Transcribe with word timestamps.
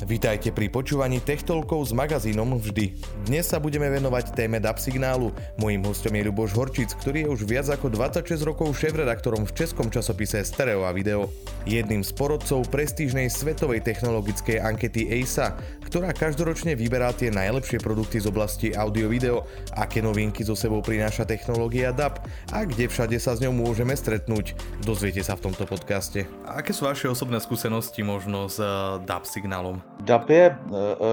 Vítajte 0.00 0.48
pri 0.48 0.72
počúvaní 0.72 1.20
Techtolkov 1.20 1.84
s 1.84 1.92
magazínom 1.92 2.56
Vždy. 2.56 2.96
Dnes 3.28 3.44
sa 3.44 3.60
budeme 3.60 3.84
venovať 3.92 4.32
téme 4.32 4.56
DAB 4.56 4.80
signálu. 4.80 5.28
Mojím 5.60 5.84
hostom 5.84 6.16
je 6.16 6.24
Ľuboš 6.24 6.56
Horčic, 6.56 6.96
ktorý 6.96 7.28
je 7.28 7.28
už 7.28 7.40
viac 7.44 7.68
ako 7.68 7.92
26 7.92 8.40
rokov 8.48 8.72
šéf-redaktorom 8.80 9.44
v 9.44 9.52
českom 9.52 9.92
časopise 9.92 10.40
Stereo 10.40 10.88
a 10.88 10.96
Video. 10.96 11.28
Jedným 11.68 12.00
z 12.00 12.16
porodcov 12.16 12.64
prestížnej 12.72 13.28
svetovej 13.28 13.84
technologickej 13.84 14.64
ankety 14.64 15.04
ASA, 15.20 15.60
ktorá 15.90 16.14
každoročne 16.14 16.78
vyberá 16.78 17.10
tie 17.10 17.34
najlepšie 17.34 17.82
produkty 17.82 18.22
z 18.22 18.30
oblasti 18.30 18.70
audio-video, 18.70 19.42
aké 19.74 19.98
novinky 19.98 20.46
zo 20.46 20.54
sebou 20.54 20.78
prináša 20.78 21.26
technológia 21.26 21.90
DAB 21.90 22.22
a 22.54 22.62
kde 22.62 22.86
všade 22.86 23.18
sa 23.18 23.34
s 23.34 23.42
ňou 23.42 23.50
môžeme 23.50 23.90
stretnúť. 23.98 24.54
Dozviete 24.86 25.26
sa 25.26 25.34
v 25.34 25.50
tomto 25.50 25.66
podcaste. 25.66 26.30
A 26.46 26.62
aké 26.62 26.70
sú 26.70 26.86
vaše 26.86 27.10
osobné 27.10 27.42
skúsenosti 27.42 28.06
možno 28.06 28.46
s 28.46 28.62
eh, 28.62 29.02
DAB 29.02 29.26
signálom? 29.26 29.82
DAP 30.06 30.30
je 30.30 30.46
eh, 30.46 30.56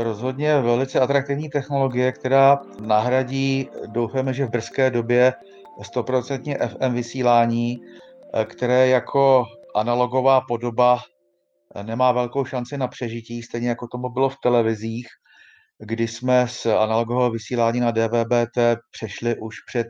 rozhodně 0.05 0.61
velice 0.61 1.01
atraktivní 1.01 1.49
technologie, 1.49 2.13
která 2.13 2.61
nahradí, 2.77 3.69
doufáme, 3.89 4.29
že 4.29 4.45
v 4.45 4.61
brzké 4.61 4.93
době 4.93 5.33
100% 5.81 6.53
FM 6.53 6.93
vysílání, 6.93 7.81
eh, 7.81 8.45
které 8.45 8.87
jako 8.87 9.45
analogová 9.73 10.41
podoba 10.45 11.01
nemá 11.83 12.11
velkou 12.11 12.45
šanci 12.45 12.77
na 12.77 12.87
přežití, 12.87 13.43
stejně 13.43 13.69
jako 13.69 13.87
tomu 13.87 14.09
bylo 14.09 14.29
v 14.29 14.37
televizích, 14.43 15.07
kdy 15.79 16.07
jsme 16.07 16.47
z 16.47 16.65
analogového 16.65 17.31
vysílání 17.31 17.79
na 17.79 17.91
DVB-T 17.91 18.77
přešli 18.91 19.35
už 19.39 19.55
před 19.67 19.87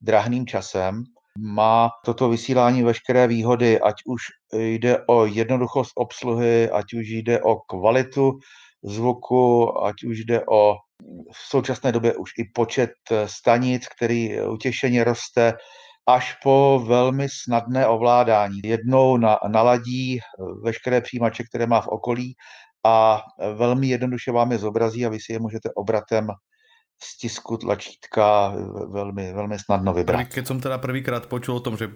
drahným 0.00 0.46
časem. 0.46 1.04
Má 1.38 1.90
toto 2.04 2.28
vysílání 2.28 2.82
veškeré 2.82 3.26
výhody, 3.26 3.80
ať 3.80 3.94
už 4.06 4.22
jde 4.52 4.98
o 5.06 5.26
jednoduchost 5.26 5.92
obsluhy, 5.96 6.70
ať 6.70 6.84
už 6.94 7.08
jde 7.08 7.42
o 7.42 7.56
kvalitu 7.56 8.32
zvuku, 8.82 9.78
ať 9.84 10.04
už 10.04 10.18
jde 10.18 10.44
o 10.50 10.74
v 11.32 11.48
současné 11.50 11.92
době 11.92 12.16
už 12.16 12.30
i 12.38 12.44
počet 12.54 12.90
stanic, 13.26 13.86
který 13.96 14.40
utěšeně 14.42 15.04
roste, 15.04 15.54
až 16.06 16.36
po 16.42 16.84
velmi 16.86 17.28
snadné 17.28 17.86
ovládání. 17.86 18.60
Jednou 18.64 19.16
na, 19.16 19.38
naladí 19.48 20.18
veškeré 20.62 21.00
přijímače, 21.00 21.44
které 21.44 21.66
má 21.66 21.80
v 21.80 21.88
okolí 21.88 22.34
a 22.86 23.22
velmi 23.54 23.88
jednoduše 23.88 24.32
vám 24.32 24.52
je 24.52 24.58
zobrazí 24.58 25.06
a 25.06 25.08
vy 25.08 25.20
si 25.20 25.32
je 25.32 25.38
můžete 25.38 25.70
obratem 25.76 26.26
stisku 27.02 27.56
tlačítka 27.56 28.54
velmi, 28.90 29.32
velmi 29.32 29.58
snadno 29.58 29.92
vybrat. 29.92 30.30
Keď 30.30 30.46
som 30.46 30.62
teda 30.62 30.78
prvýkrát 30.78 31.26
počul 31.26 31.58
o 31.58 31.64
tom, 31.64 31.74
že 31.74 31.90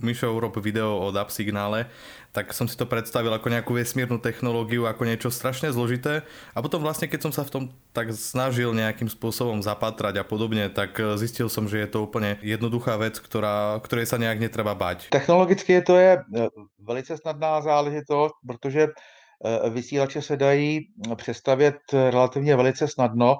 Mišo 0.00 0.32
urob 0.32 0.56
video 0.64 0.96
o 0.96 1.12
DAB 1.12 1.28
signále, 1.28 1.86
tak 2.32 2.56
som 2.56 2.64
si 2.64 2.78
to 2.78 2.88
predstavil 2.88 3.34
ako 3.34 3.52
nejakú 3.52 3.76
vesmírnu 3.76 4.16
technológiu, 4.16 4.88
ako 4.88 5.02
niečo 5.04 5.28
strašne 5.28 5.68
zložité. 5.74 6.24
A 6.56 6.64
potom 6.64 6.80
vlastne, 6.80 7.04
keď 7.04 7.28
som 7.28 7.32
sa 7.36 7.44
v 7.44 7.52
tom 7.52 7.64
tak 7.92 8.14
snažil 8.16 8.72
nejakým 8.72 9.10
spôsobom 9.12 9.60
zapatrať 9.60 10.22
a 10.22 10.24
podobne, 10.24 10.72
tak 10.72 10.96
eh, 10.96 11.18
zistil 11.20 11.52
som, 11.52 11.68
že 11.68 11.84
je 11.84 11.88
to 11.90 12.06
úplne 12.06 12.40
jednoduchá 12.40 12.96
vec, 12.96 13.20
ktorá, 13.20 13.76
ktorej 13.84 14.08
sa 14.08 14.16
nejak 14.16 14.40
netreba 14.40 14.72
bať. 14.72 15.12
Technologicky 15.12 15.82
to 15.84 15.98
je 15.98 16.16
eh, 16.16 16.48
velice 16.80 17.18
snadná 17.18 17.60
záležitost, 17.60 18.34
protože 18.46 18.88
eh, 18.88 19.70
vysílače 19.70 20.22
se 20.22 20.36
dají 20.36 20.88
přestavět 21.16 21.76
relativně 21.92 22.56
velice 22.56 22.88
snadno. 22.88 23.36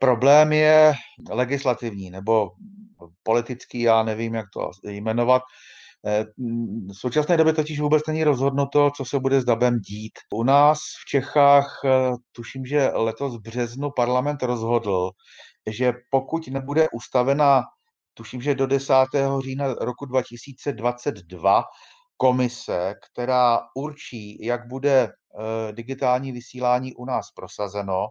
Problém 0.00 0.52
je 0.52 0.92
legislativní 1.28 2.10
nebo 2.10 2.56
politický, 3.22 3.80
já 3.80 4.02
nevím, 4.02 4.34
jak 4.34 4.46
to 4.52 4.70
jmenovat. 4.84 5.42
Eh, 6.06 6.24
v 6.88 6.94
současné 6.94 7.36
době 7.36 7.52
totiž 7.52 7.80
vůbec 7.80 8.02
není 8.08 8.24
rozhodnuto, 8.24 8.90
co 8.96 9.04
se 9.04 9.18
bude 9.18 9.40
s 9.40 9.44
DABem 9.44 9.80
dít. 9.80 10.12
U 10.34 10.42
nás 10.42 10.78
v 10.78 11.08
Čechách, 11.10 11.80
eh, 11.84 12.12
tuším, 12.32 12.66
že 12.66 12.90
letos 12.94 13.36
v 13.36 13.40
březnu 13.40 13.90
parlament 13.96 14.42
rozhodl, 14.42 15.10
že 15.70 15.92
pokud 16.10 16.48
nebude 16.48 16.88
ustavena, 16.92 17.62
tuším, 18.14 18.42
že 18.42 18.54
do 18.54 18.66
10. 18.66 19.40
října 19.40 19.74
roku 19.74 20.06
2022, 20.06 21.64
komise, 22.16 22.94
která 23.12 23.60
určí, 23.76 24.44
jak 24.46 24.68
bude 24.68 25.08
digitální 25.72 26.32
vysílání 26.32 26.94
u 26.94 27.04
nás 27.04 27.26
prosazeno, 27.36 28.06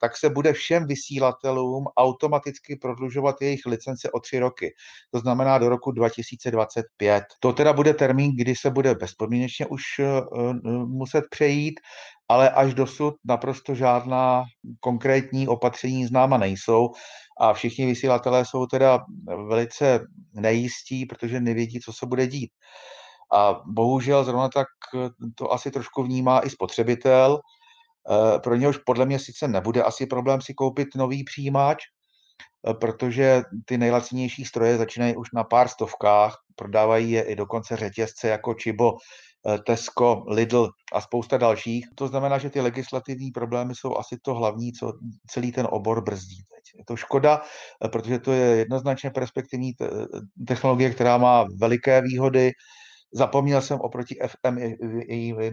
tak 0.00 0.16
se 0.16 0.30
bude 0.30 0.52
všem 0.52 0.86
vysílatelům 0.86 1.84
automaticky 1.96 2.76
prodlužovat 2.76 3.36
jejich 3.40 3.66
licence 3.66 4.10
o 4.10 4.20
tři 4.20 4.38
roky. 4.38 4.74
To 5.10 5.18
znamená 5.20 5.58
do 5.58 5.68
roku 5.68 5.92
2025. 5.92 7.24
To 7.40 7.52
teda 7.52 7.72
bude 7.72 7.94
termín, 7.94 8.36
kdy 8.36 8.56
se 8.56 8.70
bude 8.70 8.94
bezpodmínečně 8.94 9.66
už 9.66 9.82
eh, 9.98 10.04
eh, 10.04 10.52
muset 10.72 11.24
přejít, 11.30 11.80
ale 12.28 12.50
až 12.50 12.74
dosud 12.74 13.14
naprosto 13.24 13.74
žádná 13.74 14.42
konkrétní 14.80 15.48
opatření 15.48 16.06
známa 16.06 16.38
nejsou 16.38 16.88
a 17.40 17.52
všichni 17.52 17.86
vysílatelé 17.86 18.44
jsou 18.44 18.66
teda 18.66 19.04
velice 19.48 20.00
nejistí, 20.34 21.06
protože 21.06 21.40
nevědí, 21.40 21.80
co 21.80 21.92
se 21.92 22.06
bude 22.06 22.26
dít. 22.26 22.50
A 23.34 23.60
bohužel 23.66 24.24
zrovna 24.24 24.48
tak 24.48 24.66
to 25.34 25.52
asi 25.52 25.70
trošku 25.70 26.02
vnímá 26.02 26.40
i 26.40 26.50
spotřebitel, 26.50 27.40
Eh, 28.10 28.38
pro 28.38 28.56
něhož 28.56 28.78
podle 28.78 29.06
mě 29.06 29.18
sice 29.18 29.48
nebude 29.48 29.82
asi 29.82 30.06
problém 30.06 30.40
si 30.40 30.54
koupit 30.54 30.88
nový 30.96 31.24
přijímač, 31.24 31.78
eh, 32.68 32.74
protože 32.74 33.42
ty 33.64 33.78
nejlacinější 33.78 34.44
stroje 34.44 34.76
začínají 34.76 35.16
už 35.16 35.28
na 35.34 35.44
pár 35.44 35.68
stovkách, 35.68 36.36
prodávají 36.56 37.10
je 37.10 37.22
i 37.22 37.36
dokonce 37.36 37.76
řetězce 37.76 38.28
jako 38.28 38.54
Čibo, 38.54 38.92
eh, 39.48 39.58
Tesco, 39.58 40.24
Lidl 40.28 40.68
a 40.92 41.00
spousta 41.00 41.38
dalších. 41.38 41.86
To 41.94 42.08
znamená, 42.08 42.38
že 42.38 42.50
ty 42.50 42.60
legislativní 42.60 43.30
problémy 43.30 43.74
jsou 43.74 43.96
asi 43.96 44.16
to 44.22 44.34
hlavní, 44.34 44.72
co 44.72 44.92
celý 45.30 45.52
ten 45.52 45.68
obor 45.70 46.04
brzdí 46.04 46.36
teď. 46.36 46.78
Je 46.78 46.84
to 46.84 46.96
škoda, 46.96 47.40
protože 47.92 48.18
to 48.18 48.32
je 48.32 48.56
jednoznačně 48.56 49.10
perspektivní 49.10 49.72
technologie, 50.46 50.90
která 50.90 51.18
má 51.18 51.46
veliké 51.60 52.02
výhody, 52.02 52.52
Zapomněl 53.12 53.62
jsem 53.62 53.80
oproti 53.80 54.18
FM 54.26 54.58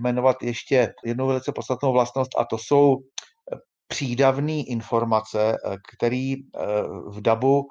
jmenovat 0.03 0.43
ještě 0.43 0.93
jednu 1.05 1.27
velice 1.27 1.51
podstatnou 1.51 1.93
vlastnost 1.93 2.31
a 2.37 2.45
to 2.45 2.57
jsou 2.57 2.97
eh, 2.97 3.57
přídavné 3.87 4.53
informace, 4.53 5.57
eh, 5.65 5.75
které 5.95 6.33
eh, 6.35 6.61
v 7.07 7.21
DABu 7.21 7.63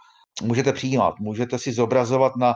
můžete 0.43 0.73
přijímat. 0.73 1.15
Můžete 1.21 1.59
si 1.59 1.73
zobrazovat 1.73 2.37
na 2.37 2.55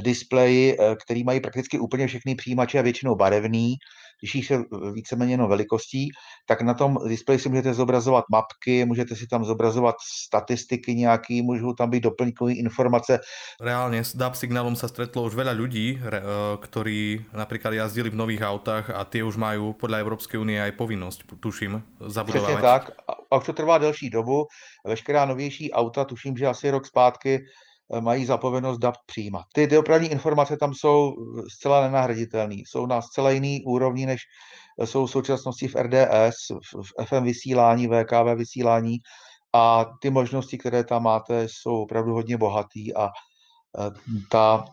displeji, 0.00 0.76
který 1.04 1.24
mají 1.24 1.40
prakticky 1.40 1.78
úplně 1.78 2.06
všechny 2.06 2.34
přijímače 2.34 2.78
a 2.78 2.82
většinou 2.82 3.14
barevný, 3.14 3.74
liší 4.22 4.42
se 4.42 4.64
víceméně 4.92 5.32
jenom 5.32 5.48
velikostí, 5.48 6.10
tak 6.46 6.60
na 6.62 6.74
tom 6.74 6.98
displeji 7.08 7.38
si 7.38 7.48
můžete 7.48 7.74
zobrazovat 7.74 8.24
mapky, 8.30 8.84
můžete 8.84 9.16
si 9.16 9.26
tam 9.26 9.44
zobrazovat 9.44 9.96
statistiky 10.00 10.94
nějaký, 10.94 11.42
můžou 11.42 11.72
tam 11.72 11.90
být 11.90 12.02
doplňkové 12.02 12.52
informace. 12.52 13.20
Reálně 13.60 14.04
s 14.04 14.16
DAB 14.16 14.34
signálom 14.34 14.76
se 14.76 14.88
stretlo 14.88 15.22
už 15.22 15.34
veľa 15.34 15.54
ľudí, 15.54 15.96
eh, 15.96 16.22
ktorí 16.60 17.24
například 17.32 17.72
jazdili 17.74 18.10
v 18.10 18.14
nových 18.14 18.42
autách 18.42 18.90
a 18.90 19.04
ty 19.04 19.22
už 19.22 19.36
mají 19.36 19.74
podle 19.80 20.00
Evropské 20.00 20.38
unie 20.38 20.62
aj 20.62 20.72
povinnost, 20.72 21.24
tuším, 21.40 21.82
zabudovat. 22.00 22.48
Přesně 22.48 22.62
tak. 22.62 22.90
A 23.30 23.36
už 23.36 23.46
to 23.46 23.52
trvá 23.52 23.78
delší 23.78 24.10
dobu. 24.10 24.46
Veškerá 24.86 25.24
novější 25.24 25.72
auta, 25.72 26.04
tuším, 26.04 26.36
že 26.36 26.46
asi 26.46 26.70
rok 26.70 26.86
zpátky, 26.86 27.38
Eh, 27.38 27.69
mají 28.00 28.26
zapovinnost 28.26 28.78
DAP 28.78 28.94
přijímat. 29.06 29.44
Ty 29.54 29.66
dopravní 29.66 30.08
informace 30.08 30.56
tam 30.56 30.74
jsou 30.74 31.14
zcela 31.48 31.82
nenahraditelné. 31.82 32.54
Jsou 32.54 32.86
na 32.86 33.02
zcela 33.02 33.30
jiný 33.30 33.62
úrovni, 33.66 34.06
než 34.06 34.20
jsou 34.84 35.06
v 35.06 35.10
současnosti 35.10 35.68
v 35.68 35.74
RDS, 35.74 36.36
v 36.82 37.06
FM 37.06 37.24
vysílání, 37.24 37.88
VKV 37.88 38.36
vysílání 38.36 38.98
a 39.52 39.86
ty 40.00 40.10
možnosti, 40.10 40.58
které 40.58 40.84
tam 40.84 41.02
máte, 41.02 41.48
jsou 41.48 41.82
opravdu 41.82 42.12
hodně 42.12 42.36
bohatý 42.36 42.94
a 42.94 43.08
eh, 43.08 43.90
ta 44.30 44.64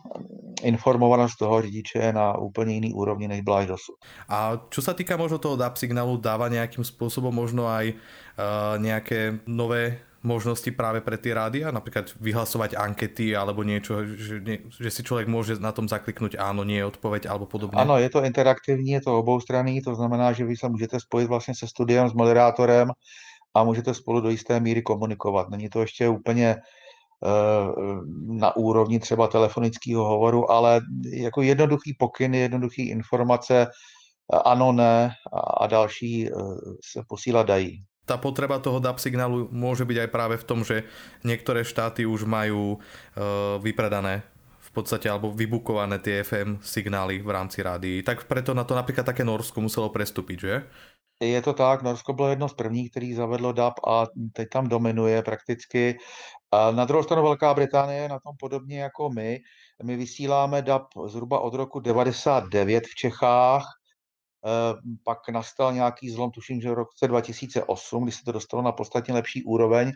informovanost 0.63 1.35
toho 1.35 1.61
řidiče 1.61 1.99
je 1.99 2.13
na 2.13 2.37
úplně 2.37 2.73
jiný 2.73 2.93
úrovni, 2.93 3.27
než 3.27 3.41
byla 3.41 3.57
až 3.57 3.67
dosud. 3.67 3.95
A 4.29 4.57
čo 4.69 4.81
sa 4.81 4.93
týka 4.93 5.17
možno 5.17 5.37
toho 5.37 5.57
DAP 5.57 5.77
signálu, 5.77 6.17
dáva 6.17 6.49
nejakým 6.49 6.81
spôsobom 6.81 7.29
možno 7.29 7.69
aj 7.69 7.93
uh, 7.93 8.81
nejaké 8.81 9.45
nové 9.45 10.01
možnosti 10.27 10.67
práve 10.75 10.99
pre 10.99 11.15
tie 11.15 11.31
rádia, 11.31 11.71
napríklad 11.71 12.11
vyhlasovať 12.19 12.75
ankety 12.75 13.31
alebo 13.31 13.63
niečo, 13.63 14.03
že, 14.03 14.43
že 14.67 14.89
si 14.91 15.01
člověk 15.03 15.27
může 15.31 15.63
na 15.63 15.71
tom 15.71 15.87
zakliknout 15.87 16.35
áno, 16.35 16.67
nie, 16.67 16.83
odpoveď 16.83 17.31
alebo 17.31 17.45
podobně. 17.45 17.79
Ano, 17.79 17.97
je 17.97 18.09
to 18.09 18.23
interaktivní, 18.23 18.91
je 18.91 19.01
to 19.01 19.19
oboustranný, 19.19 19.81
to 19.81 19.95
znamená, 19.95 20.31
že 20.31 20.45
vy 20.45 20.57
se 20.57 20.69
můžete 20.69 20.99
spojit 20.99 21.27
vlastně 21.27 21.55
se 21.55 21.67
studiem, 21.67 22.09
s 22.09 22.13
moderátorem 22.13 22.91
a 23.55 23.63
můžete 23.63 23.93
spolu 23.93 24.21
do 24.21 24.29
jisté 24.29 24.59
míry 24.59 24.81
komunikovat. 24.81 25.49
Není 25.49 25.69
to 25.69 25.81
ještě 25.81 26.09
úplně 26.09 26.55
eh, 26.55 26.61
na 28.27 28.55
úrovni 28.55 28.99
třeba 28.99 29.27
telefonického 29.27 30.05
hovoru, 30.05 30.51
ale 30.51 30.81
jako 31.13 31.41
jednoduchý 31.41 31.93
pokyn, 31.93 32.33
jednoduchý 32.35 32.89
informace, 32.89 33.67
ano, 34.45 34.71
ne 34.71 35.11
a 35.57 35.67
další 35.67 36.27
eh, 36.27 36.31
se 36.83 37.03
posílat 37.07 37.47
dají 37.47 37.83
tá 38.07 38.15
potreba 38.15 38.55
toho 38.63 38.79
DAB 38.79 39.03
signálu 39.03 39.51
môže 39.51 39.83
byť 39.83 40.07
aj 40.07 40.09
práve 40.09 40.35
v 40.39 40.47
tom, 40.47 40.63
že 40.63 40.87
niektoré 41.27 41.67
štáty 41.67 42.07
už 42.07 42.23
majú 42.23 42.79
uh, 42.79 43.59
vypredané 43.59 44.23
v 44.63 44.69
podstate 44.71 45.11
alebo 45.11 45.35
vybukované 45.35 45.99
tie 45.99 46.23
FM 46.23 46.63
signály 46.63 47.19
v 47.19 47.29
rámci 47.29 47.59
rádií. 47.59 47.99
Tak 48.07 48.31
preto 48.31 48.55
na 48.55 48.63
to 48.63 48.79
napríklad 48.79 49.03
také 49.03 49.27
Norsko 49.27 49.59
muselo 49.59 49.91
prestúpiť, 49.91 50.37
že? 50.39 50.55
Je 51.17 51.41
to 51.41 51.53
tak, 51.57 51.81
Norsko 51.81 52.13
bylo 52.13 52.29
jedno 52.29 52.49
z 52.49 52.53
prvních, 52.53 52.91
který 52.91 53.13
zavedlo 53.13 53.51
DAB 53.51 53.73
a 53.87 54.05
teď 54.33 54.47
tam 54.49 54.69
dominuje 54.69 55.21
prakticky. 55.21 55.97
Na 56.53 56.85
druhou 56.85 57.03
stranu 57.03 57.23
Velká 57.23 57.53
Británie 57.53 58.01
je 58.01 58.09
na 58.09 58.19
tom 58.19 58.37
podobně 58.39 58.81
jako 58.81 59.09
my. 59.09 59.39
My 59.83 59.95
vysíláme 59.95 60.61
DAB 60.61 60.87
zhruba 61.05 61.39
od 61.39 61.53
roku 61.53 61.79
99 61.79 62.83
v 62.87 62.95
Čechách, 62.95 63.65
Eh, 63.65 63.86
pak 65.03 65.29
nastal 65.29 65.73
nějaký 65.73 66.09
zlom, 66.09 66.31
tuším, 66.31 66.61
že 66.61 66.69
v 66.69 66.73
roce 66.73 67.07
2008, 67.07 68.03
kdy 68.03 68.11
se 68.11 68.23
to 68.25 68.31
dostalo 68.31 68.63
na 68.63 68.71
podstatně 68.71 69.13
lepší 69.13 69.43
úroveň 69.43 69.91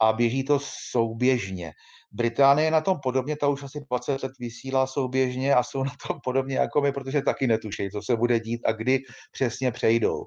a 0.00 0.12
běží 0.12 0.44
to 0.44 0.58
souběžně. 0.90 1.72
Británie 2.12 2.66
je 2.66 2.70
na 2.70 2.80
tom 2.80 2.98
podobně, 3.02 3.36
ta 3.36 3.48
už 3.48 3.62
asi 3.62 3.80
20 3.90 4.22
let 4.22 4.32
vysílá 4.40 4.86
souběžně 4.86 5.54
a 5.54 5.62
jsou 5.62 5.84
na 5.84 5.92
tom 6.08 6.20
podobně 6.24 6.56
jako 6.56 6.80
my, 6.80 6.92
protože 6.92 7.22
taky 7.22 7.46
netuší, 7.46 7.90
co 7.90 8.02
se 8.02 8.16
bude 8.16 8.40
dít 8.40 8.60
a 8.64 8.72
kdy 8.72 8.98
přesně 9.32 9.72
přejdou 9.72 10.24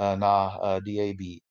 eh, 0.00 0.16
na 0.16 0.58
eh, 0.64 0.80
DAB 0.80 1.44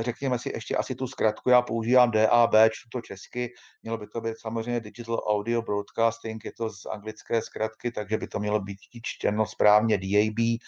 řekněme 0.00 0.38
si 0.38 0.50
ještě 0.54 0.76
asi 0.76 0.94
tu 0.94 1.06
zkratku, 1.06 1.50
já 1.50 1.62
používám 1.62 2.10
DAB, 2.10 2.54
čtu 2.70 2.88
to 2.92 3.00
česky, 3.00 3.54
mělo 3.82 3.98
by 3.98 4.06
to 4.06 4.20
být 4.20 4.38
samozřejmě 4.38 4.80
Digital 4.80 5.22
Audio 5.26 5.62
Broadcasting, 5.62 6.44
je 6.44 6.52
to 6.52 6.70
z 6.70 6.86
anglické 6.86 7.42
zkratky, 7.42 7.92
takže 7.92 8.18
by 8.18 8.28
to 8.28 8.38
mělo 8.38 8.60
být 8.60 8.78
čteno 9.02 9.46
správně 9.46 9.98
DAB, 9.98 10.60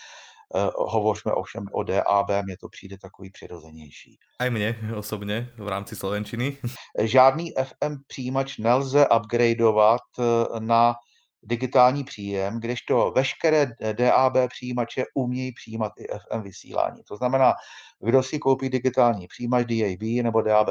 Uh, 0.55 0.71
hovořme 0.77 1.33
ovšem 1.33 1.65
o 1.73 1.83
DAB, 1.83 2.31
mně 2.45 2.57
to 2.57 2.69
přijde 2.69 2.99
takový 2.99 3.31
přirozenější. 3.31 4.19
A 4.39 4.51
mně 4.51 4.79
osobně 4.97 5.49
v 5.57 5.69
rámci 5.69 5.97
Slovenčiny. 5.97 6.57
Žádný 6.99 7.53
FM 7.63 7.97
přijímač 8.07 8.59
nelze 8.59 9.07
upgradeovat 9.17 10.01
e, 10.19 10.23
na 10.61 10.95
digitální 11.43 12.05
příjem, 12.05 12.61
kdežto 12.61 13.11
veškeré 13.17 13.67
DAB 13.93 14.33
přijímače 14.49 15.05
umějí 15.15 15.53
přijímat 15.53 15.93
i 15.99 16.07
FM 16.19 16.43
vysílání. 16.43 17.03
To 17.09 17.17
znamená, 17.17 17.53
kdo 18.01 18.23
si 18.23 18.39
koupí 18.39 18.69
digitální 18.69 19.27
přijímač 19.29 19.67
DAB 19.67 20.03
nebo 20.25 20.43
DAB+, 20.43 20.71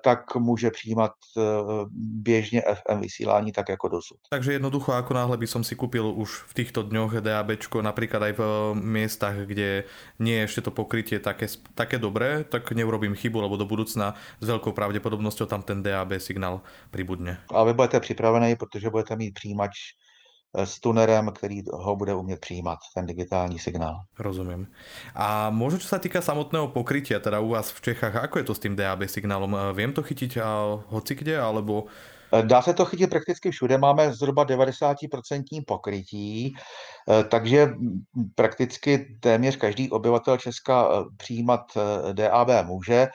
tak 0.00 0.36
může 0.36 0.70
přijímat 0.70 1.12
eh, 1.36 1.40
běžně 2.22 2.62
FM 2.62 3.00
vysílání 3.00 3.52
tak 3.52 3.68
jako 3.68 3.88
dosud. 3.88 4.18
Takže 4.30 4.52
jednoducho, 4.52 4.92
ako 4.92 5.14
náhle 5.14 5.36
by 5.36 5.46
som 5.46 5.64
si 5.64 5.74
kúpil 5.74 6.06
už 6.06 6.46
v 6.46 6.54
týchto 6.54 6.82
dňoch 6.82 7.18
DAB, 7.18 7.58
napríklad 7.82 8.22
aj 8.22 8.32
v 8.38 8.42
eh, 8.42 8.50
miestach, 8.78 9.34
kde 9.34 9.84
nie 10.22 10.38
je 10.38 10.46
ešte 10.46 10.60
to 10.66 10.70
pokrytie 10.70 11.18
také, 11.18 11.50
také 11.74 11.98
dobré, 11.98 12.46
tak 12.46 12.70
neurobím 12.70 13.18
chybu, 13.18 13.40
lebo 13.42 13.58
do 13.58 13.66
budúcna 13.66 14.14
s 14.38 14.46
veľkou 14.46 14.70
pravdepodobnosťou 14.70 15.46
tam 15.50 15.66
ten 15.66 15.82
DAB 15.82 16.22
signál 16.22 16.62
pribudne. 16.94 17.42
A 17.50 17.64
vy 17.64 17.74
budete 17.74 18.00
připravený, 18.00 18.56
protože 18.56 18.90
budete 18.90 19.16
mít 19.16 19.34
přijímač 19.34 19.98
s 20.54 20.80
tunerem, 20.80 21.30
který 21.34 21.62
ho 21.72 21.96
bude 21.96 22.14
umět 22.14 22.40
přijímat, 22.40 22.78
ten 22.94 23.06
digitální 23.06 23.58
signál. 23.58 24.00
Rozumím. 24.18 24.66
A 25.14 25.50
možno, 25.50 25.82
čo 25.82 25.90
sa 25.90 25.98
týka 25.98 26.22
samotného 26.22 26.70
pokrytia, 26.70 27.18
teda 27.18 27.42
u 27.42 27.58
vás 27.58 27.74
v 27.74 27.80
Čechách, 27.90 28.14
ako 28.14 28.38
je 28.38 28.46
to 28.46 28.54
s 28.54 28.62
tým 28.62 28.78
DAB 28.78 29.10
signálom? 29.10 29.74
Viem 29.74 29.90
to 29.90 30.06
chytiť 30.06 30.38
hoci 30.90 31.12
kde, 31.14 31.38
alebo... 31.38 31.90
Dá 32.34 32.62
se 32.62 32.74
to 32.74 32.84
chytit 32.84 33.10
prakticky 33.10 33.50
všude, 33.50 33.78
máme 33.78 34.12
zhruba 34.12 34.46
90% 34.46 35.62
pokrytí, 35.66 36.50
eh, 36.50 37.24
takže 37.24 37.68
prakticky 38.34 39.18
téměř 39.20 39.56
každý 39.56 39.90
obyvatel 39.90 40.38
Česka 40.38 41.06
přijímat 41.16 41.60
DAB 42.12 42.66
může. 42.66 43.08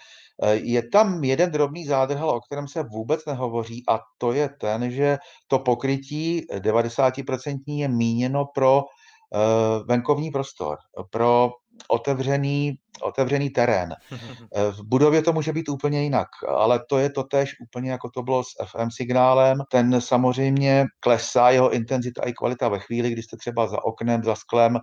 Je 0.52 0.90
tam 0.90 1.24
jeden 1.24 1.52
drobný 1.52 1.86
zádrhel, 1.86 2.30
o 2.30 2.42
kterém 2.42 2.68
se 2.68 2.84
vůbec 2.84 3.26
nehovoří, 3.26 3.84
a 3.90 4.00
to 4.18 4.34
je 4.34 4.50
ten, 4.50 4.92
že 4.92 5.18
to 5.48 5.60
pokrytí 5.60 6.46
90% 6.52 7.60
je 7.68 7.88
míněno 7.88 8.46
pro 8.56 8.84
eh, 8.84 9.84
venkovní 9.86 10.32
prostor, 10.32 10.78
pro 11.10 11.52
otevřený, 11.88 12.74
otevřený 13.02 13.50
terén. 13.50 13.90
Eh, 14.56 14.72
v 14.72 14.84
budově 14.84 15.22
to 15.22 15.34
může 15.34 15.54
být 15.54 15.70
úplně 15.70 16.04
jinak, 16.04 16.28
ale 16.48 16.80
to 16.90 16.98
je 16.98 17.10
to 17.10 17.24
tež 17.24 17.56
úplně 17.62 17.92
jako 17.92 18.10
to 18.10 18.24
bylo 18.24 18.44
s 18.44 18.48
FM 18.66 18.90
signálem. 18.90 19.58
Ten 19.72 20.02
samozřejmě 20.02 20.86
klesá 21.00 21.50
jeho 21.50 21.70
intenzita 21.70 22.24
i 22.26 22.34
kvalita 22.34 22.70
ve 22.70 22.80
chvíli, 22.80 23.12
kdy 23.12 23.24
jste 23.24 23.38
třeba 23.38 23.68
za 23.68 23.86
oknem, 23.86 24.24
za 24.24 24.36
sklem 24.36 24.78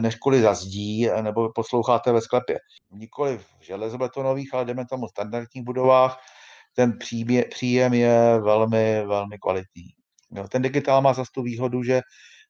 než 0.00 0.14
kvůli 0.14 0.42
za 0.42 0.54
zdí 0.54 1.08
nebo 1.22 1.52
posloucháte 1.52 2.12
ve 2.12 2.20
sklepě. 2.20 2.58
Nikoli 2.90 3.38
v 3.38 3.64
železobetonových, 3.64 4.54
ale 4.54 4.64
jdeme 4.64 4.86
tomu 4.86 5.08
standardních 5.08 5.64
budovách, 5.64 6.20
ten 6.76 6.98
příbě, 6.98 7.44
příjem 7.44 7.94
je 7.94 8.40
velmi, 8.40 9.06
velmi 9.06 9.38
kvalitní. 9.38 9.84
Jo, 10.30 10.48
ten 10.48 10.62
digitál 10.62 11.02
má 11.02 11.12
zase 11.12 11.30
tu 11.34 11.42
výhodu, 11.42 11.82
že 11.82 12.00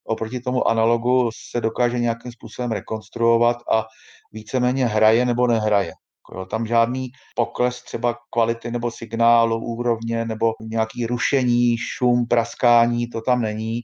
oproti 0.04 0.40
tomu 0.40 0.68
analogu 0.68 1.30
se 1.50 1.60
dokáže 1.60 1.98
nějakým 1.98 2.32
způsobem 2.32 2.72
rekonstruovat 2.72 3.56
a 3.72 3.84
víceméně 4.32 4.86
hraje 4.86 5.26
nebo 5.26 5.46
nehraje. 5.46 5.92
Jo, 6.34 6.46
tam 6.46 6.66
žádný 6.66 7.08
pokles 7.36 7.82
třeba 7.82 8.16
kvality 8.30 8.70
nebo 8.70 8.90
signálu, 8.90 9.64
úrovně 9.64 10.24
nebo 10.24 10.52
nějaký 10.60 11.06
rušení, 11.06 11.76
šum, 11.78 12.26
praskání, 12.26 13.08
to 13.08 13.20
tam 13.20 13.40
není 13.40 13.80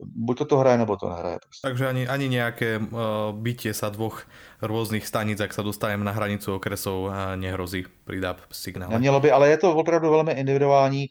buď 0.00 0.38
to, 0.38 0.44
to 0.44 0.56
hraje, 0.58 0.78
nebo 0.78 0.96
to 0.96 1.08
nehraje. 1.08 1.38
Prostě. 1.42 1.68
Takže 1.68 1.88
ani, 1.88 2.08
ani 2.08 2.28
nejaké 2.28 2.78
uh, 2.78 3.32
bytie 3.32 3.74
sa 3.74 3.88
dvoch 3.88 4.26
rôznych 4.60 5.06
staníc, 5.06 5.40
ak 5.40 5.52
sa 5.52 5.62
dostaneme 5.62 6.04
na 6.04 6.12
hranicu 6.12 6.54
okresov, 6.54 7.08
uh, 7.08 7.36
nehrozí 7.36 7.84
pri 8.04 8.20
DAB 8.20 8.40
signále. 8.52 8.92
Nemělo 8.92 9.20
by, 9.20 9.30
ale 9.30 9.48
je 9.48 9.58
to 9.58 9.76
opravdu 9.76 10.10
velmi 10.10 10.32
individuální. 10.32 11.08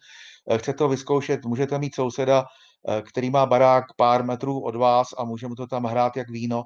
Eh, 0.50 0.58
chce 0.58 0.74
to 0.74 0.90
vyzkoušet, 0.90 1.46
můžete 1.46 1.80
mít 1.80 1.96
souseda, 1.96 2.46
eh, 2.90 3.02
který 3.02 3.30
má 3.30 3.46
barák 3.46 3.84
pár 3.98 4.24
metrů 4.24 4.60
od 4.60 4.76
vás 4.76 5.08
a 5.18 5.26
může 5.26 5.48
mu 5.48 5.56
to 5.56 5.68
tam 5.68 5.84
hrát 5.84 6.18
jak 6.18 6.30
víno 6.30 6.64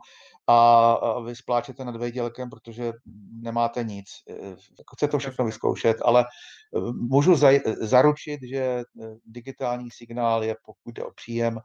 a 0.48 1.20
vy 1.20 1.36
spláčete 1.36 1.86
nad 1.86 1.96
vědělkem, 1.96 2.50
protože 2.50 2.94
nemáte 3.42 3.84
nic. 3.84 4.06
Eh, 4.30 4.56
chce 4.96 5.08
to 5.08 5.18
všechno 5.18 5.46
vyzkoušet, 5.46 5.98
ale 6.06 6.26
můžu 7.10 7.36
zaručit, 7.82 8.40
že 8.44 8.84
digitální 9.26 9.92
signál 9.92 10.44
je, 10.44 10.56
pokud 10.66 10.96
jde 10.96 11.04
o 11.04 11.12
příjem, 11.12 11.60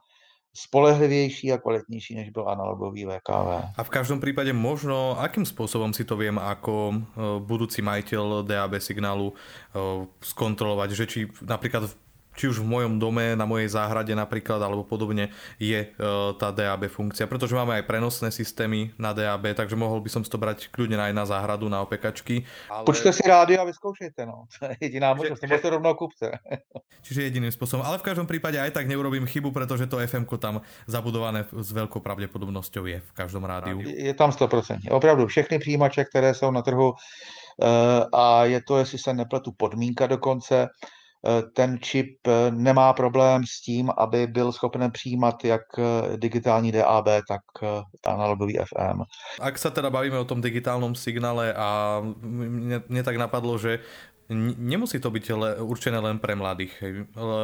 spolehlivější 0.54 1.52
a 1.52 1.58
kvalitnější, 1.58 2.14
než 2.14 2.30
byl 2.30 2.48
analogový 2.48 3.04
VKV. 3.04 3.74
A 3.74 3.82
v 3.82 3.90
každom 3.90 4.22
prípade 4.22 4.54
možno, 4.54 5.18
akým 5.18 5.42
spôsobom 5.42 5.90
si 5.90 6.06
to 6.06 6.14
viem 6.14 6.38
ako 6.38 6.74
e, 6.94 6.96
budúci 7.42 7.82
majiteľ 7.82 8.46
DAB 8.46 8.78
signálu 8.78 9.34
e, 9.34 9.34
skontrolovať, 10.22 10.88
že 10.94 11.04
či 11.10 11.20
napríklad 11.42 11.90
v 11.90 11.94
či 12.34 12.50
už 12.50 12.60
v 12.60 12.66
mojom 12.66 12.98
dome, 12.98 13.38
na 13.38 13.46
mojej 13.46 13.70
záhrade 13.70 14.12
napríklad, 14.14 14.58
alebo 14.58 14.82
podobne, 14.82 15.30
je 15.58 15.86
uh, 15.86 16.34
tá 16.34 16.50
DAB 16.50 16.90
funkcia. 16.90 17.30
Pretože 17.30 17.54
máme 17.54 17.78
aj 17.78 17.86
prenosné 17.86 18.28
systémy 18.34 18.90
na 18.98 19.14
DAB, 19.14 19.54
takže 19.54 19.78
mohol 19.78 20.02
by 20.02 20.10
som 20.10 20.22
to 20.26 20.38
brať 20.38 20.68
kľudne 20.74 20.98
aj 20.98 21.14
na 21.14 21.24
záhradu, 21.24 21.70
na 21.70 21.80
opekačky. 21.82 22.42
Ale... 22.66 22.84
Počte 22.84 23.14
si 23.14 23.22
rádio 23.22 23.62
a 23.62 23.68
vyskoušejte, 23.68 24.22
no. 24.26 24.46
To 24.58 24.70
je 24.70 24.76
jediná 24.90 25.12
možnosť, 25.12 25.40
nebo 25.44 25.56
to 25.60 25.68
rovno 25.70 25.90
kúpte. 25.94 26.28
Čiže 27.06 27.30
jediným 27.30 27.52
spôsobom. 27.52 27.84
Ale 27.84 28.00
v 28.00 28.06
každom 28.06 28.24
prípade 28.24 28.56
aj 28.56 28.74
tak 28.74 28.88
neurobím 28.88 29.28
chybu, 29.28 29.52
pretože 29.52 29.86
to 29.86 30.00
FM 30.00 30.24
tam 30.40 30.64
zabudované 30.88 31.46
s 31.52 31.70
veľkou 31.70 32.00
pravdepodobnosťou 32.00 32.84
je 32.90 32.98
v 33.00 33.12
každom 33.12 33.44
rádiu. 33.44 33.78
Je 33.84 34.10
tam 34.16 34.32
100%. 34.32 34.90
Opravdu 34.90 35.26
všechny 35.26 35.58
přijímače, 35.58 36.04
které 36.04 36.34
jsou 36.34 36.50
na 36.50 36.62
trhu, 36.62 36.90
uh, 36.90 37.68
a 38.12 38.44
je 38.44 38.60
to, 38.62 38.78
jestli 38.78 38.98
se 38.98 39.14
nepletu, 39.14 39.52
podmínka 39.52 40.06
dokonce, 40.06 40.68
ten 41.52 41.78
čip 41.80 42.20
eh, 42.28 42.50
nemá 42.50 42.92
problém 42.92 43.44
s 43.46 43.60
tím, 43.60 43.90
aby 43.96 44.26
byl 44.26 44.52
schopen 44.52 44.90
přijímat 44.90 45.44
jak 45.44 45.62
eh, 45.78 46.16
digitální 46.16 46.72
DAB, 46.72 47.08
tak 47.28 47.42
analogový 48.06 48.58
FM. 48.60 49.08
Ak 49.40 49.56
sa 49.58 49.70
teda 49.72 49.90
bavíme 49.90 50.18
o 50.20 50.28
tom 50.28 50.44
digitálnom 50.44 50.92
signále 50.92 51.54
a 51.56 52.00
mne, 52.20 52.84
mne 52.88 53.02
tak 53.02 53.16
napadlo, 53.16 53.56
že 53.56 53.80
Nemusí 54.32 54.96
to 55.04 55.12
byť 55.12 55.24
le, 55.36 55.50
určené 55.60 56.00
len 56.00 56.16
pre 56.16 56.32
mladých. 56.32 56.72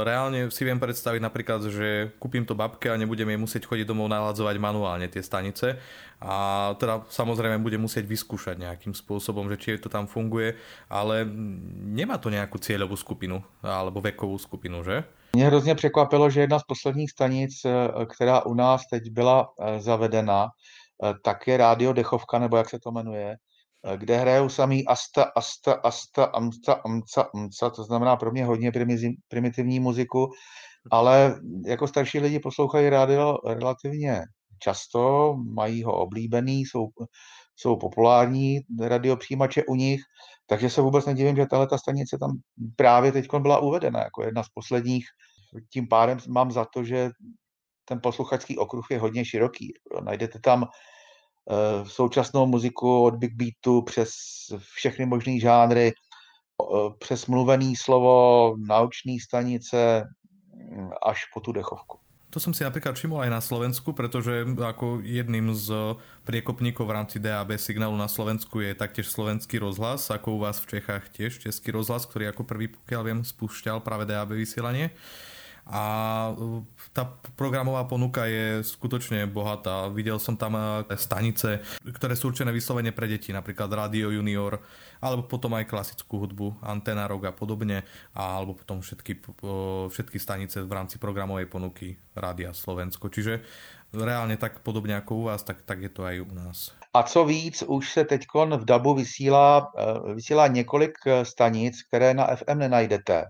Reálne 0.04 0.48
si 0.48 0.64
viem 0.64 0.80
predstaviť 0.80 1.20
napríklad, 1.20 1.68
že 1.68 2.16
kúpim 2.16 2.48
to 2.48 2.56
babke 2.56 2.88
a 2.88 2.96
nebudem 2.96 3.28
jej 3.28 3.36
musieť 3.36 3.62
chodiť 3.68 3.84
domov 3.84 4.08
naladzovať 4.08 4.56
manuálne 4.56 5.04
tie 5.12 5.20
stanice 5.20 5.76
a 6.24 6.72
teda 6.80 7.04
samozrejme 7.12 7.60
budem 7.60 7.84
musieť 7.84 8.08
vyskúšať 8.08 8.56
nejakým 8.56 8.96
spôsobom, 8.96 9.52
že 9.52 9.60
či 9.60 9.68
to 9.76 9.92
tam 9.92 10.08
funguje, 10.08 10.56
ale 10.88 11.28
nemá 11.92 12.16
to 12.16 12.32
nejakú 12.32 12.56
cieľovú 12.56 12.96
skupinu 12.96 13.44
alebo 13.60 14.00
vekovú 14.00 14.40
skupinu, 14.40 14.80
že? 14.80 15.04
Mě 15.32 15.46
hrozně 15.46 15.74
překvapilo, 15.74 16.30
že 16.30 16.40
jedna 16.40 16.58
z 16.58 16.62
posledních 16.62 17.10
stanic, 17.10 17.64
eh, 17.64 18.06
která 18.06 18.46
u 18.46 18.54
nás 18.54 18.82
teď 18.90 19.10
byla 19.10 19.48
eh, 19.60 19.80
zavedena, 19.80 20.48
eh, 21.04 21.14
tak 21.22 21.46
je 21.46 21.56
rádio 21.56 21.92
Dechovka, 21.92 22.38
nebo 22.38 22.56
jak 22.56 22.70
se 22.70 22.78
to 22.78 22.90
jmenuje, 22.90 23.36
kde 23.96 24.16
hrajou 24.16 24.48
samý 24.48 24.86
asta, 24.86 25.24
asta, 25.36 25.72
asta, 25.72 26.24
amca, 26.24 26.72
amca, 26.72 27.30
amca, 27.34 27.70
to 27.70 27.84
znamená 27.84 28.16
pro 28.16 28.30
mě 28.30 28.44
hodně 28.44 28.72
primitivní 29.28 29.80
muziku, 29.80 30.30
ale 30.90 31.40
jako 31.66 31.86
starší 31.86 32.18
lidi 32.18 32.38
poslouchají 32.38 32.88
rádio 32.88 33.36
relativně 33.46 34.22
často, 34.58 35.34
mají 35.54 35.82
ho 35.82 35.92
oblíbený, 35.92 36.60
jsou, 36.60 36.88
jsou 37.56 37.76
populární 37.76 38.60
radiopřijímače 38.80 39.62
u 39.68 39.74
nich, 39.74 40.00
takže 40.46 40.70
se 40.70 40.80
vůbec 40.80 41.06
nedivím, 41.06 41.36
že 41.36 41.46
tahle 41.46 41.66
ta 41.66 41.78
stanice 41.78 42.18
tam 42.18 42.30
právě 42.76 43.12
teď 43.12 43.28
byla 43.38 43.58
uvedena 43.58 44.00
jako 44.00 44.22
jedna 44.22 44.42
z 44.42 44.48
posledních. 44.54 45.04
Tím 45.72 45.88
pádem 45.88 46.18
mám 46.28 46.50
za 46.50 46.64
to, 46.74 46.84
že 46.84 47.10
ten 47.84 48.00
posluchačský 48.02 48.58
okruh 48.58 48.86
je 48.90 48.98
hodně 48.98 49.24
široký. 49.24 49.72
Najdete 50.04 50.38
tam 50.38 50.66
současnou 51.86 52.46
muziku 52.46 53.02
od 53.02 53.14
big 53.14 53.32
beatu 53.34 53.82
přes 53.82 54.10
všechny 54.74 55.06
možné 55.06 55.40
žánry, 55.40 55.92
přes 56.98 57.26
mluvený 57.26 57.76
slovo, 57.76 58.54
naučný 58.68 59.20
stanice 59.20 60.04
mm, 60.70 60.90
až 61.06 61.18
po 61.34 61.40
tu 61.40 61.52
dechovku. 61.52 61.98
To 62.30 62.38
som 62.38 62.54
si 62.54 62.62
napríklad 62.62 62.94
všimol 62.94 63.26
aj 63.26 63.30
na 63.34 63.42
Slovensku, 63.42 63.90
pretože 63.90 64.46
ako 64.54 65.02
jedným 65.02 65.50
z 65.50 65.98
priekopníkov 66.22 66.86
v 66.86 66.94
rámci 66.94 67.16
DAB 67.18 67.58
signálu 67.58 67.98
na 67.98 68.06
Slovensku 68.06 68.62
je 68.62 68.70
taktiež 68.70 69.10
slovenský 69.10 69.58
rozhlas, 69.58 70.14
ako 70.14 70.38
u 70.38 70.46
vás 70.46 70.62
v 70.62 70.78
Čechách 70.78 71.10
tiež 71.10 71.42
český 71.42 71.74
rozhlas, 71.74 72.06
ktorý 72.06 72.30
ako 72.30 72.46
prvý, 72.46 72.70
pokiaľ 72.70 73.02
viem, 73.02 73.20
spúšťal 73.26 73.82
práve 73.82 74.06
DAB 74.06 74.38
vysielanie 74.38 74.94
a 75.70 75.84
e, 76.34 76.66
tá 76.90 77.06
programová 77.38 77.86
ponuka 77.86 78.26
je 78.26 78.66
skutočne 78.66 79.30
bohatá. 79.30 79.86
Videl 79.88 80.18
som 80.18 80.34
tam 80.34 80.58
e, 80.58 80.82
stanice, 80.98 81.62
ktoré 81.86 82.18
sú 82.18 82.34
určené 82.34 82.50
vyslovene 82.50 82.90
pre 82.90 83.06
deti, 83.06 83.30
napríklad 83.30 83.70
Radio 83.70 84.10
Junior, 84.10 84.58
alebo 84.98 85.30
potom 85.30 85.54
aj 85.54 85.70
klasickú 85.70 86.18
hudbu, 86.26 86.58
Antena 86.60 87.06
Rock 87.06 87.30
a 87.30 87.32
podobne, 87.32 87.86
alebo 88.12 88.58
potom 88.58 88.82
všetky, 88.82 89.22
všetky 89.88 90.18
stanice 90.18 90.66
v 90.66 90.72
rámci 90.74 90.98
programovej 90.98 91.46
ponuky 91.46 91.96
Rádia 92.18 92.50
Slovensko. 92.50 93.08
Čiže 93.08 93.40
reálně 93.92 94.36
tak 94.36 94.58
podobně 94.58 94.94
jako 94.94 95.14
u 95.14 95.22
vás, 95.22 95.42
tak, 95.42 95.62
tak 95.62 95.82
je 95.82 95.88
to 95.88 96.04
aj 96.04 96.20
u 96.20 96.34
nás. 96.34 96.72
A 96.94 97.02
co 97.02 97.24
víc, 97.24 97.62
už 97.62 97.92
se 97.92 98.04
teď 98.04 98.26
v 98.56 98.64
DABu 98.64 98.94
vysílá, 98.94 99.72
e, 99.78 100.14
vysílá 100.14 100.46
několik 100.46 100.98
stanic, 101.22 101.82
které 101.82 102.14
na 102.14 102.36
FM 102.36 102.58
nenajdete. 102.58 103.24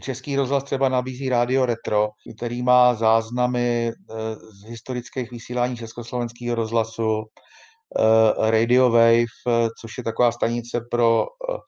Český 0.00 0.36
rozhlas 0.36 0.64
třeba 0.64 0.88
nabízí 0.88 1.28
rádio 1.28 1.66
Retro, 1.66 2.08
který 2.36 2.62
má 2.62 2.94
záznamy 2.94 3.88
eh, 3.88 4.34
z 4.34 4.64
historických 4.64 5.30
vysílání 5.30 5.76
Československého 5.76 6.54
rozhlasu, 6.54 7.24
eh, 7.24 8.50
Radio 8.50 8.90
Wave, 8.90 9.70
což 9.80 9.98
je 9.98 10.04
taková 10.04 10.32
stanice 10.32 10.80
pro 10.90 11.26
eh, 11.26 11.58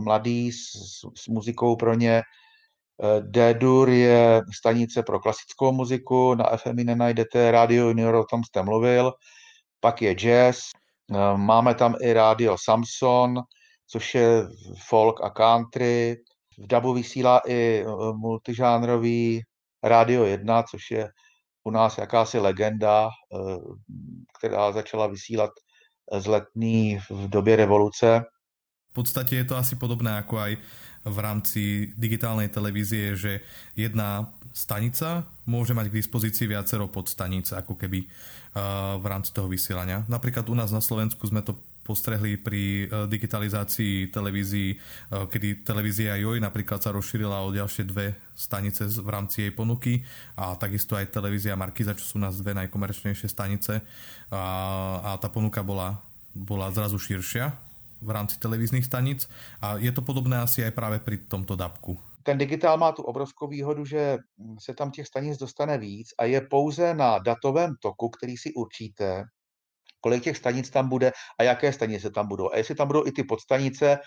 mladý 0.00 0.52
s, 0.52 0.62
s 1.16 1.28
muzikou 1.28 1.76
pro 1.76 1.94
ně. 1.94 2.22
D-Dur 3.20 3.88
je 3.88 4.42
stanice 4.56 5.02
pro 5.02 5.20
klasickou 5.20 5.72
muziku, 5.72 6.34
na 6.34 6.56
FM 6.56 6.76
nenajdete, 6.76 7.50
Radio 7.50 7.86
Junior, 7.88 8.14
o 8.14 8.24
tom 8.24 8.44
jste 8.44 8.62
mluvil, 8.62 9.12
pak 9.80 10.02
je 10.02 10.14
jazz, 10.14 10.60
máme 11.36 11.74
tam 11.74 11.94
i 12.02 12.12
Radio 12.12 12.56
Samson, 12.64 13.42
což 13.86 14.14
je 14.14 14.42
folk 14.88 15.24
a 15.24 15.30
country, 15.30 16.16
v 16.58 16.66
DABu 16.66 16.94
vysílá 16.94 17.40
i 17.46 17.80
eh, 17.80 17.84
multižánrový 18.12 19.42
Radio 19.82 20.24
1, 20.24 20.62
což 20.62 20.90
je 20.90 21.10
u 21.64 21.70
nás 21.70 21.98
jakási 21.98 22.38
legenda, 22.38 23.08
eh, 23.08 23.38
která 24.38 24.72
začala 24.72 25.06
vysílat 25.06 25.50
z 26.18 26.26
letní 26.26 26.98
v 27.10 27.28
době 27.28 27.56
revoluce. 27.56 28.24
V 28.90 28.94
podstatě 28.94 29.36
je 29.36 29.44
to 29.44 29.56
asi 29.56 29.76
podobné 29.76 30.10
jako 30.10 30.38
aj 30.38 30.56
v 31.04 31.18
rámci 31.18 31.62
digitálnej 31.96 32.48
televízie, 32.48 33.14
že 33.16 33.40
jedna 33.76 34.34
stanica 34.50 35.22
môže 35.46 35.70
mať 35.70 35.92
k 35.92 35.98
dispozícii 36.02 36.50
viacero 36.50 36.90
podstanic, 36.90 37.52
ako 37.52 37.78
keby 37.78 38.08
v 38.98 39.06
rámci 39.06 39.30
toho 39.30 39.46
vysielania. 39.46 40.02
Napríklad 40.08 40.48
u 40.48 40.56
nás 40.58 40.72
na 40.74 40.80
Slovensku 40.82 41.22
sme 41.28 41.46
to 41.46 41.60
postrehli 41.86 42.34
pri 42.34 42.90
eh, 42.90 43.06
digitalizácii 43.06 44.10
televízií, 44.10 44.74
eh, 44.74 45.26
kedy 45.30 45.62
televízia 45.62 46.18
Joj 46.18 46.42
napríklad 46.42 46.82
sa 46.82 46.90
rozšírila 46.90 47.46
o 47.46 47.54
ďalšie 47.54 47.86
dve 47.86 48.18
stanice 48.34 48.90
v 48.90 49.06
rámci 49.06 49.46
jej 49.46 49.52
ponuky 49.54 50.02
a 50.34 50.58
takisto 50.58 50.98
aj 50.98 51.14
televízia 51.14 51.54
Markiza, 51.54 51.94
čo 51.94 52.02
sú 52.02 52.16
nás 52.18 52.34
dve 52.42 52.58
najkomerčnejšie 52.58 53.30
stanice 53.30 53.86
a, 54.34 54.42
a 55.00 55.10
tá 55.22 55.30
ponuka 55.30 55.62
bola, 55.62 56.02
bola 56.34 56.74
zrazu 56.74 56.98
širšia 56.98 57.54
v 58.02 58.10
rámci 58.10 58.36
televíznych 58.36 58.84
stanic 58.84 59.24
a 59.62 59.80
je 59.80 59.88
to 59.94 60.04
podobné 60.04 60.36
asi 60.36 60.66
aj 60.66 60.74
práve 60.74 60.98
pri 61.00 61.22
tomto 61.24 61.56
DABku. 61.56 61.96
Ten 62.26 62.38
digitál 62.38 62.74
má 62.74 62.92
tu 62.92 63.02
obrovskou 63.06 63.46
výhodu, 63.46 63.84
že 63.84 64.18
se 64.58 64.74
tam 64.74 64.90
těch 64.90 65.06
stanic 65.06 65.38
dostane 65.38 65.78
víc 65.78 66.10
a 66.18 66.24
je 66.24 66.40
pouze 66.40 66.94
na 66.94 67.18
datovém 67.18 67.74
toku, 67.80 68.08
který 68.08 68.36
si 68.36 68.52
určíte, 68.52 69.24
kolik 70.00 70.22
těch 70.22 70.36
stanic 70.36 70.70
tam 70.70 70.88
bude 70.88 71.12
a 71.38 71.42
jaké 71.42 71.72
stanice 71.72 72.10
tam 72.10 72.28
budou. 72.28 72.52
A 72.52 72.56
jestli 72.56 72.74
tam 72.74 72.86
budou 72.86 73.06
i 73.06 73.12
ty 73.12 73.24
podstanice, 73.24 73.98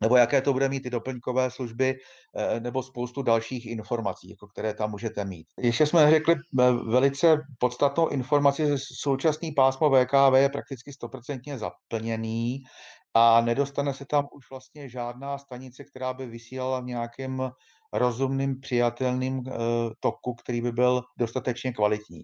nebo 0.00 0.16
jaké 0.16 0.42
to 0.42 0.52
bude 0.52 0.68
mít 0.68 0.80
ty 0.80 0.90
doplňkové 0.90 1.50
služby, 1.50 1.94
eh, 2.36 2.60
nebo 2.60 2.82
spoustu 2.82 3.22
dalších 3.22 3.66
informací, 3.66 4.30
jako 4.30 4.46
které 4.46 4.74
tam 4.74 4.90
můžete 4.90 5.24
mít. 5.24 5.46
Ještě 5.58 5.86
jsme 5.86 6.10
řekli 6.10 6.34
eh, 6.34 6.72
velice 6.72 7.36
podstatnou 7.58 8.08
informaci, 8.08 8.66
že 8.66 8.74
současný 8.78 9.52
pásmo 9.52 9.90
VKV 9.90 10.34
je 10.36 10.48
prakticky 10.48 10.92
stoprocentně 10.92 11.58
zaplněný 11.58 12.64
a 13.14 13.40
nedostane 13.40 13.94
se 13.94 14.04
tam 14.06 14.28
už 14.32 14.50
vlastně 14.50 14.88
žádná 14.88 15.38
stanice, 15.38 15.84
která 15.84 16.14
by 16.14 16.26
vysílala 16.26 16.80
v 16.80 16.84
nějakém 16.84 17.50
rozumným, 17.94 18.60
přijatelným 18.60 19.42
eh, 19.46 19.52
toku, 20.00 20.34
který 20.34 20.60
by 20.60 20.72
byl 20.72 21.02
dostatečně 21.18 21.72
kvalitní. 21.72 22.22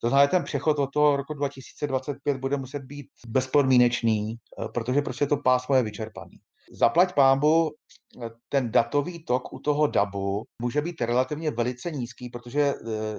To 0.00 0.08
znamená, 0.08 0.26
ten 0.26 0.44
přechod 0.44 0.78
od 0.78 0.86
toho 0.86 1.16
roku 1.16 1.34
2025 1.34 2.36
bude 2.36 2.56
muset 2.56 2.82
být 2.82 3.06
bezpodmínečný, 3.26 4.34
eh, 4.34 4.68
protože 4.74 5.02
prostě 5.02 5.26
to 5.26 5.36
pásmo 5.36 5.74
je 5.74 5.82
vyčerpaný. 5.82 6.36
Zaplať 6.72 7.14
pámbu, 7.14 7.70
eh, 8.22 8.30
ten 8.48 8.72
datový 8.72 9.24
tok 9.24 9.52
u 9.52 9.58
toho 9.58 9.86
DABu 9.86 10.44
může 10.62 10.80
být 10.80 11.00
relativně 11.00 11.50
velice 11.50 11.90
nízký, 11.90 12.28
protože 12.28 12.74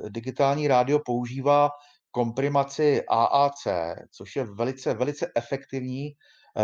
digitální 0.09 0.67
rádio 0.67 0.99
používá 1.05 1.69
komprimaci 2.11 3.03
AAC, 3.09 3.67
což 4.11 4.35
je 4.35 4.43
velice, 4.43 4.93
velice 4.93 5.31
efektivní 5.35 6.11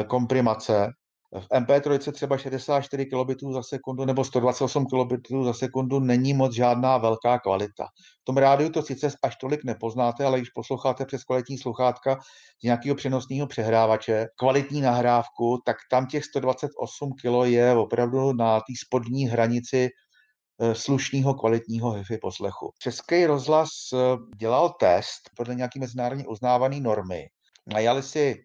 komprimace, 0.07 0.91
v 1.33 1.47
MP3 1.49 2.11
třeba 2.11 2.37
64 2.37 3.05
kb 3.05 3.53
za 3.53 3.63
sekundu 3.63 4.05
nebo 4.05 4.23
128 4.23 4.85
kb 4.85 5.27
za 5.43 5.53
sekundu 5.53 5.99
není 5.99 6.33
moc 6.33 6.53
žádná 6.53 6.97
velká 6.97 7.39
kvalita. 7.39 7.85
V 8.21 8.25
tom 8.25 8.37
rádiu 8.37 8.69
to 8.69 8.81
sice 8.81 9.11
až 9.23 9.35
tolik 9.35 9.63
nepoznáte, 9.63 10.25
ale 10.25 10.37
když 10.37 10.49
posloucháte 10.49 11.05
přes 11.05 11.23
kvalitní 11.23 11.57
sluchátka 11.57 12.19
z 12.59 12.63
nějakého 12.63 12.95
přenosného 12.95 13.47
přehrávače, 13.47 14.27
kvalitní 14.35 14.81
nahrávku, 14.81 15.61
tak 15.65 15.77
tam 15.91 16.07
těch 16.07 16.25
128 16.25 17.11
kg 17.11 17.51
je 17.51 17.73
opravdu 17.73 18.33
na 18.33 18.59
té 18.59 18.73
spodní 18.85 19.25
hranici 19.27 19.89
eh, 20.61 20.75
slušného 20.75 21.33
kvalitního 21.33 21.91
HIFI 21.91 22.17
poslechu. 22.17 22.71
Český 22.79 23.25
rozhlas 23.25 23.69
eh, 23.93 23.97
dělal 24.37 24.69
test 24.79 25.29
podle 25.37 25.55
nějaký 25.55 25.79
mezinárodně 25.79 26.27
uznávaný 26.27 26.81
normy. 26.81 27.25
Najali 27.73 28.03
si 28.03 28.35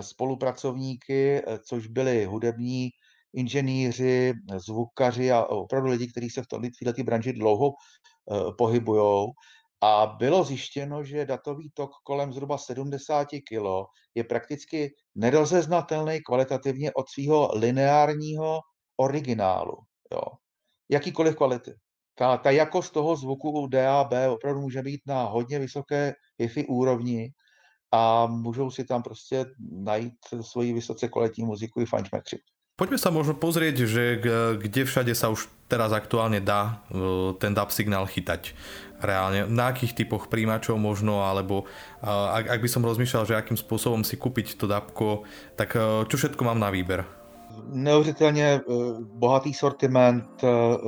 spolupracovníky, 0.00 1.42
eh, 1.46 1.58
což 1.58 1.86
byli 1.86 2.24
hudební 2.24 2.90
inženýři, 3.34 4.34
zvukaři 4.66 5.32
a 5.32 5.44
opravdu 5.44 5.90
lidi, 5.90 6.08
kteří 6.08 6.30
se 6.30 6.42
v 6.42 6.46
této 6.84 7.02
branži 7.04 7.32
dlouho 7.32 7.70
eh, 7.70 8.52
pohybují. 8.58 9.26
A 9.82 10.06
bylo 10.06 10.44
zjištěno, 10.44 11.04
že 11.04 11.26
datový 11.26 11.70
tok 11.74 11.90
kolem 12.04 12.32
zhruba 12.32 12.58
70 12.58 13.28
kg 13.48 13.88
je 14.14 14.24
prakticky 14.24 14.94
nerozeznatelný 15.14 16.20
kvalitativně 16.20 16.92
od 16.92 17.08
svého 17.08 17.50
lineárního 17.54 18.60
originálu. 18.96 19.76
Jo. 20.12 20.22
Jakýkoliv 20.88 21.36
kvality. 21.36 21.74
Ta, 22.14 22.36
ta 22.36 22.50
jakost 22.50 22.92
toho 22.92 23.16
zvuku 23.16 23.50
u 23.50 23.66
DAB 23.66 24.12
opravdu 24.30 24.60
může 24.60 24.82
být 24.82 25.00
na 25.06 25.24
hodně 25.24 25.58
vysoké 25.58 26.14
HIFI 26.38 26.66
úrovni 26.66 27.32
a 27.92 28.26
můžou 28.26 28.70
si 28.70 28.84
tam 28.84 29.02
prostě 29.02 29.46
najít 29.72 30.14
svoji 30.40 30.72
vysoce 30.72 31.08
kvalitní 31.08 31.44
muziku 31.44 31.80
i 31.80 31.86
fajnšmekři. 31.86 32.38
Poďme 32.80 32.96
sa 32.96 33.12
možno 33.12 33.36
pozrieť, 33.36 33.84
že 33.84 34.04
kde 34.56 34.88
všade 34.88 35.12
sa 35.12 35.28
už 35.28 35.52
teraz 35.68 35.92
aktuálne 35.92 36.40
dá 36.40 36.80
e, 36.88 37.36
ten 37.36 37.52
DAB 37.52 37.68
signál 37.68 38.08
chytať 38.08 38.56
reálne, 39.04 39.44
na 39.52 39.68
akých 39.68 39.92
typoch 40.00 40.32
príjimačov 40.32 40.80
možno, 40.80 41.20
alebo 41.20 41.68
e, 42.00 42.08
ak, 42.08 42.56
ak 42.56 42.60
by 42.64 42.68
som 42.72 42.80
rozmýšľal, 42.80 43.28
že 43.28 43.36
akým 43.36 43.60
spôsobom 43.60 44.00
si 44.00 44.16
kúpiť 44.16 44.56
to 44.56 44.64
DABko, 44.64 45.28
tak 45.60 45.76
e, 45.76 46.08
čo 46.08 46.16
všetko 46.16 46.40
mám 46.40 46.56
na 46.56 46.72
výber? 46.72 47.04
Neuvěřitelně 47.72 48.60
bohatý 49.14 49.54
sortiment, 49.54 50.24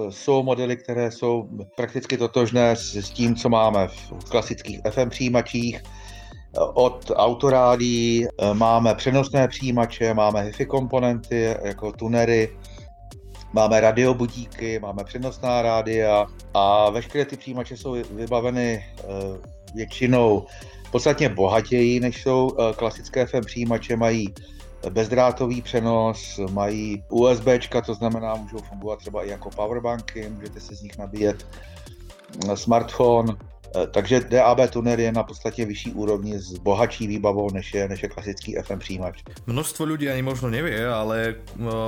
jsou 0.09 0.43
modely, 0.43 0.77
které 0.77 1.11
jsou 1.11 1.49
prakticky 1.77 2.17
totožné 2.17 2.77
s 2.77 3.11
tím, 3.11 3.37
co 3.37 3.49
máme 3.49 3.89
v 3.89 4.25
klasických 4.31 4.81
FM 4.91 5.09
přijímačích, 5.09 5.83
od 6.55 7.11
autorádí 7.15 8.27
eh, 8.27 8.55
máme 8.55 8.95
přenosné 8.95 9.49
přijímače, 9.49 10.15
máme 10.15 10.43
HiFi 10.43 10.67
komponenty 10.67 11.57
jako 11.63 11.93
tunery, 11.93 12.57
máme 13.53 13.81
radiobudíky, 13.81 14.79
máme 14.79 15.05
přenosná 15.05 15.63
rádia 15.63 16.27
a 16.55 16.91
veškeré 16.91 17.25
ty 17.25 17.37
přijímače 17.37 17.77
jsou 17.77 17.97
vybaveny 18.11 18.85
eh, 18.99 19.05
většinou 19.75 20.47
podstatně 20.91 21.29
bohatěji, 21.29 22.01
než 22.01 22.23
jsou 22.23 22.51
eh, 22.59 22.75
klasické 22.75 23.27
FM 23.27 23.45
přijímače, 23.45 23.97
mají 23.97 24.35
bezdrátový 24.91 25.63
přenos, 25.63 26.41
mají 26.51 27.05
USB, 27.09 27.47
to 27.87 27.95
znamená, 27.95 28.35
můžou 28.35 28.59
fungovat 28.59 28.99
třeba 28.99 29.25
i 29.25 29.29
jako 29.29 29.51
powerbanky, 29.51 30.29
můžete 30.29 30.61
si 30.61 30.75
z 30.75 30.83
nich 30.83 30.99
nabíjet 30.99 31.47
smartphone, 32.55 33.37
Takže 33.73 34.21
DAB 34.29 34.71
tuner 34.71 35.01
je 35.01 35.13
na 35.13 35.23
podstatě 35.23 35.65
vyšší 35.65 35.93
úrovni 35.93 36.39
s 36.39 36.53
bohatší 36.61 37.07
výbavou, 37.07 37.51
než 37.51 37.75
je, 37.75 37.89
než 37.89 38.03
je 38.03 38.09
klasický 38.09 38.57
FM 38.63 38.79
přijímač. 38.79 39.23
Množstvo 39.47 39.85
lidí 39.85 40.13
ani 40.13 40.23
možno 40.23 40.53
nevie, 40.53 40.85
ale 40.85 41.41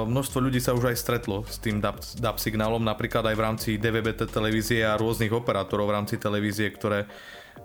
množstvo 0.09 0.41
lidí 0.41 0.65
sa 0.65 0.73
už 0.73 0.89
aj 0.89 0.97
stretlo 0.97 1.45
s 1.45 1.61
tým 1.61 1.85
DAB, 1.85 2.01
DAB 2.17 2.41
signálom, 2.41 2.81
napríklad 2.81 3.29
aj 3.29 3.37
v 3.37 3.45
rámci 3.45 3.69
DVBT 3.77 4.33
televízie 4.33 4.81
a 4.81 4.97
rôznych 4.97 5.33
operátorov 5.33 5.93
v 5.93 5.97
rámci 6.01 6.17
televízie, 6.17 6.73
ktoré 6.73 7.05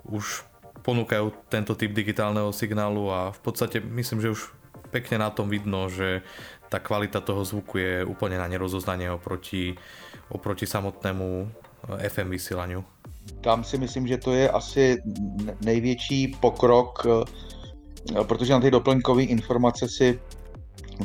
už 0.04 0.44
ponúkajú 0.84 1.32
tento 1.48 1.72
typ 1.72 1.92
digitálneho 1.96 2.52
signálu 2.52 3.08
a 3.08 3.32
v 3.32 3.40
podstate 3.40 3.80
myslím, 3.80 4.20
že 4.20 4.32
už 4.36 4.40
pekne 4.92 5.22
na 5.22 5.30
tom 5.32 5.48
vidno, 5.48 5.88
že 5.88 6.20
tá 6.68 6.78
kvalita 6.78 7.24
toho 7.24 7.40
zvuku 7.42 7.74
je 7.78 7.94
úplne 8.04 8.36
na 8.36 8.46
nerozoznanie 8.46 9.10
oproti, 9.10 9.74
oproti 10.28 10.66
samotnému 10.68 11.28
eh, 11.46 12.08
FM 12.10 12.28
vysílaniu. 12.30 12.84
Tam 13.40 13.64
si 13.64 13.78
myslím, 13.78 14.06
že 14.06 14.18
to 14.18 14.32
je 14.32 14.50
asi 14.50 15.02
největší 15.64 16.28
pokrok, 16.40 17.06
eh, 17.06 18.24
protože 18.24 18.52
na 18.52 18.60
ty 18.60 18.70
doplňkové 18.70 19.22
informace 19.22 19.88
si 19.88 20.20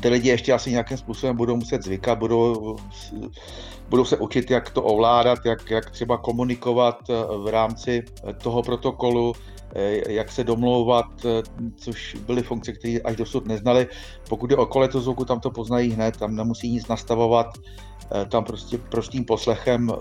ty 0.02 0.10
lidi 0.10 0.30
ještě 0.30 0.54
asi 0.54 0.72
nějakým 0.72 0.98
způsobem 0.98 1.38
budou 1.38 1.56
muset 1.56 1.84
zvykat, 1.84 2.20
budou, 2.20 2.76
budou 3.90 4.06
se 4.06 4.18
učit, 4.18 4.52
jak 4.52 4.70
to 4.70 4.84
ovládat, 4.84 5.40
jak, 5.46 5.72
jak 5.72 5.90
třeba 5.90 6.18
komunikovat 6.18 6.98
eh, 7.10 7.14
v 7.38 7.48
rámci 7.48 8.04
toho 8.42 8.64
protokolu, 8.64 9.34
Eh, 9.76 10.12
jak 10.12 10.32
se 10.32 10.44
domlouvat, 10.44 11.06
eh, 11.26 11.44
což 11.76 12.16
byly 12.16 12.44
funkce, 12.44 12.72
které 12.72 12.98
až 13.04 13.16
dosud 13.16 13.48
neznali. 13.48 13.88
Pokud 14.30 14.52
je 14.52 14.58
o 14.58 14.66
kvalitu 14.66 15.00
zvuku, 15.00 15.26
tam 15.26 15.40
to 15.40 15.52
poznají 15.52 15.92
hned, 15.92 16.18
tam 16.18 16.36
nemusí 16.36 16.72
nic 16.72 16.88
nastavovat, 16.88 17.48
eh, 17.58 17.62
tam 18.30 18.44
prostě 18.44 18.78
prostým 18.78 19.26
poslechem 19.26 19.92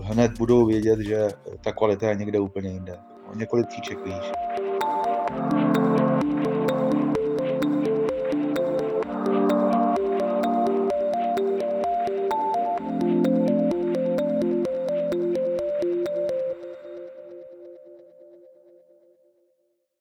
hned 0.00 0.38
budou 0.38 0.66
vědět, 0.66 1.00
že 1.00 1.28
ta 1.60 1.72
kvalita 1.72 2.08
je 2.08 2.16
někde 2.16 2.40
úplně 2.40 2.70
jinde. 2.70 2.98
O 3.32 3.36
několik 3.36 3.66
příček 3.68 4.04
výš. 4.04 4.32
thank 5.28 5.52
you 5.52 5.67